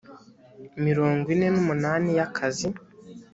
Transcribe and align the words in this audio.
mirongo 0.85 1.25
ine 1.33 1.47
n 1.53 1.55
umunani 1.63 2.09
y 2.17 2.21
akazi 2.27 2.67